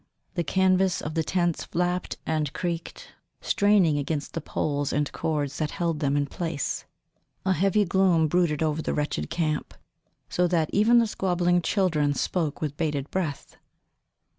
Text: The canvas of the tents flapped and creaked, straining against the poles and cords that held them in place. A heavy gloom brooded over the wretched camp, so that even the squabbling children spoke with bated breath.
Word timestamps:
The 0.33 0.43
canvas 0.43 0.99
of 0.99 1.13
the 1.13 1.21
tents 1.23 1.63
flapped 1.65 2.17
and 2.25 2.51
creaked, 2.53 3.09
straining 3.39 3.99
against 3.99 4.33
the 4.33 4.41
poles 4.41 4.91
and 4.91 5.11
cords 5.11 5.59
that 5.59 5.69
held 5.69 5.99
them 5.99 6.17
in 6.17 6.25
place. 6.25 6.85
A 7.45 7.53
heavy 7.53 7.85
gloom 7.85 8.27
brooded 8.27 8.63
over 8.63 8.81
the 8.81 8.95
wretched 8.95 9.29
camp, 9.29 9.75
so 10.27 10.47
that 10.47 10.71
even 10.73 10.97
the 10.97 11.05
squabbling 11.05 11.61
children 11.61 12.15
spoke 12.15 12.61
with 12.61 12.75
bated 12.77 13.11
breath. 13.11 13.57